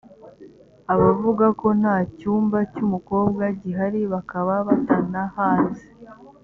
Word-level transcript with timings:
abavuga 0.93 1.45
ko 1.59 1.67
nta 1.79 1.97
cyumba 2.17 2.57
cy’umukobwa 2.73 3.43
gihari 3.61 4.01
bakaba 4.13 4.53
batanahazi 4.67 5.85